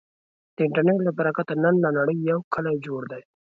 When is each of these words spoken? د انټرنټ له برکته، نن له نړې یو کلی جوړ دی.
د 0.55 0.57
انټرنټ 0.67 0.99
له 1.07 1.11
برکته، 1.19 1.53
نن 1.63 1.75
له 1.83 1.89
نړې 1.97 2.15
یو 2.29 2.39
کلی 2.53 2.75
جوړ 2.85 3.01
دی. 3.11 3.21